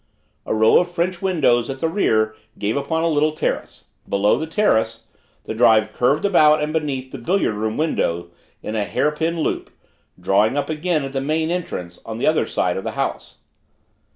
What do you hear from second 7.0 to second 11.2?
the billiard room windows in a hairpin loop, drawing up again at